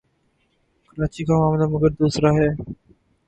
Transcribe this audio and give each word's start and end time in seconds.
کراچی 0.89 1.21
کا 1.25 1.33
معاملہ 1.39 1.65
مگر 1.73 1.89
دوسرا 1.99 2.29
ہے۔ 2.31 2.49